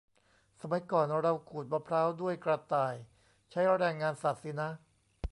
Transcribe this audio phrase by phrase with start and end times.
[0.61, 2.95] สมัยก่อนเราขูดมะพร้าวด้วยกระต่าย
[3.51, 4.69] ใช้แรงงานสัตว์สินะ